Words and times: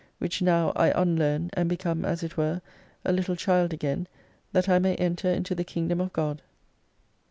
Which 0.17 0.41
now 0.41 0.73
I 0.75 0.89
unlearn, 0.99 1.51
and 1.53 1.69
be 1.69 1.77
come, 1.77 2.05
as 2.05 2.23
it 2.23 2.35
were, 2.35 2.63
a 3.05 3.11
little 3.13 3.35
child 3.35 3.71
again 3.71 4.07
that 4.51 4.67
I 4.67 4.79
may 4.79 4.95
enter 4.95 5.29
into 5.29 5.53
the 5.53 5.63
Kingdom 5.63 6.01
of 6.01 6.11
God. 6.11 6.41